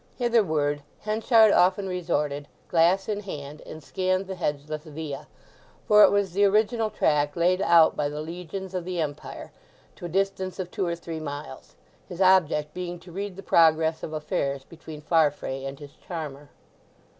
Hitherward 0.17 0.81
Henchard 1.01 1.51
often 1.51 1.87
resorted, 1.87 2.47
glass 2.69 3.07
in 3.07 3.19
hand, 3.19 3.61
and 3.67 3.83
scanned 3.83 4.25
the 4.25 4.33
hedgeless 4.33 4.81
Via—for 4.81 6.03
it 6.03 6.09
was 6.09 6.33
the 6.33 6.43
original 6.43 6.89
track 6.89 7.35
laid 7.35 7.61
out 7.61 7.95
by 7.95 8.09
the 8.09 8.19
legions 8.19 8.73
of 8.73 8.83
the 8.83 8.99
Empire—to 8.99 10.05
a 10.05 10.09
distance 10.09 10.57
of 10.57 10.71
two 10.71 10.87
or 10.87 10.95
three 10.95 11.19
miles, 11.19 11.75
his 12.09 12.19
object 12.19 12.73
being 12.73 12.97
to 12.99 13.11
read 13.11 13.35
the 13.35 13.43
progress 13.43 14.01
of 14.01 14.11
affairs 14.11 14.63
between 14.63 15.01
Farfrae 15.01 15.65
and 15.65 15.77
his 15.77 15.93
charmer. 15.93 16.49